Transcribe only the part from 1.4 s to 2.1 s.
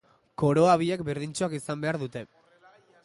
izan behar